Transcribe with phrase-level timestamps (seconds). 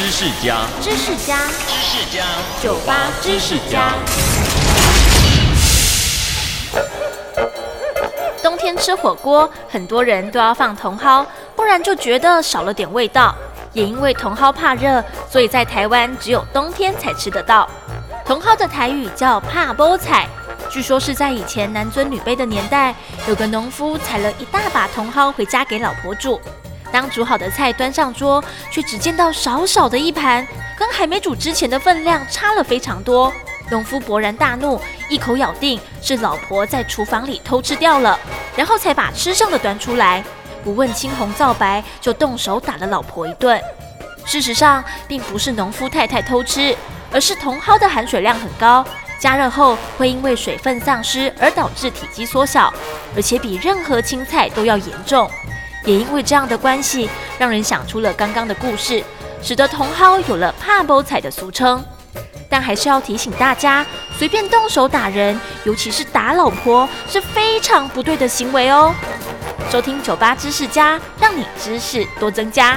[0.00, 1.36] 知识家，知识家，
[1.68, 2.24] 知识家，
[2.62, 3.92] 酒吧知识家。
[8.42, 13.34] 冬天吃火锅，很多人都要放茼蒿，不然就觉得少了点味道。
[13.74, 17.68] 也因为茼蒿怕热，所以在台湾只有冬天才吃得到。
[18.24, 20.26] 茼蒿的台语叫怕波菜，
[20.70, 22.94] 据说是在以前男尊女卑的年代，
[23.28, 26.40] 有个农夫采了一大把茼蒿回家给老婆煮。
[26.92, 30.46] 当煮好的菜端上桌，却只见到少少的一盘，
[30.78, 33.32] 跟还没煮之前的分量差了非常多。
[33.70, 38.18] 农夫勃然大怒，一口咬定是老婆在厨房里偷吃掉了，
[38.56, 40.24] 然后才把吃剩的端出来，
[40.64, 43.60] 不问青红皂白就动手打了老婆一顿。
[44.24, 46.76] 事实上，并不是农夫太太偷吃，
[47.12, 48.84] 而是茼蒿的含水量很高，
[49.20, 52.72] 加热后会因为水分丧失而导致体积缩小，
[53.14, 55.30] 而且比任何青菜都要严重。
[55.84, 57.08] 也因为这样的关系，
[57.38, 59.02] 让人想出了刚刚的故事，
[59.42, 61.82] 使得茼蒿有了“怕波彩”的俗称。
[62.48, 63.86] 但还是要提醒大家，
[64.18, 68.92] 随便动手打人，尤其是打老婆，是非常不对的行为哦。
[69.70, 72.76] 收听酒吧知识家，让你知识多增加。